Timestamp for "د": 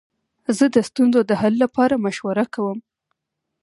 0.75-0.77, 1.29-1.31